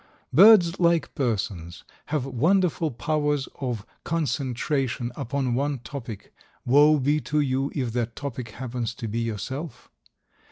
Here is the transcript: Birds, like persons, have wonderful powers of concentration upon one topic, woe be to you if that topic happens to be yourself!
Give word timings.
Birds, 0.33 0.79
like 0.79 1.13
persons, 1.13 1.83
have 2.07 2.25
wonderful 2.25 2.89
powers 2.89 3.47
of 3.59 3.85
concentration 4.03 5.11
upon 5.15 5.53
one 5.53 5.77
topic, 5.77 6.33
woe 6.65 6.97
be 6.97 7.19
to 7.19 7.39
you 7.39 7.71
if 7.75 7.93
that 7.93 8.15
topic 8.15 8.49
happens 8.49 8.95
to 8.95 9.07
be 9.07 9.19
yourself! 9.19 9.91